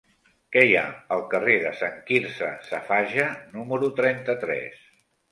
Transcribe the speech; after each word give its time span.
Què 0.55 0.61
hi 0.67 0.71
ha 0.77 0.85
al 1.15 1.19
carrer 1.33 1.57
de 1.63 1.73
Sant 1.81 1.99
Quirze 2.07 2.47
Safaja 2.69 3.27
número 3.59 3.91
trenta-tres? 4.01 4.81